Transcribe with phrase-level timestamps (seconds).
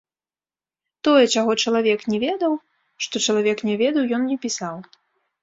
[1.05, 2.57] Тое, чаго чалавек не ведаў,
[3.07, 4.75] што чалавек не ведаў, ён не пісаў.